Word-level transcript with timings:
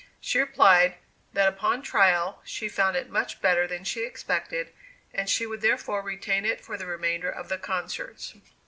She 0.19 0.39
replied, 0.39 0.95
that 1.33 1.47
upon 1.47 1.83
trial, 1.83 2.41
she 2.43 2.67
found 2.67 2.95
it 2.97 3.07
much 3.11 3.39
better 3.39 3.67
than 3.67 3.83
she 3.83 4.03
expected, 4.03 4.73
and 5.13 5.29
she 5.29 5.45
would 5.45 5.61
therefore 5.61 6.01
retain 6.01 6.43
it 6.43 6.59
for 6.65 6.75
the 6.75 6.87
remainder 6.87 7.29
of 7.29 7.49
the 7.49 7.59
concerts. 7.59 8.33